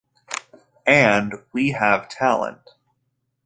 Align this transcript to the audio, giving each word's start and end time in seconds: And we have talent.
And 0.87 1.43
we 1.53 1.73
have 1.73 2.09
talent. 2.09 2.71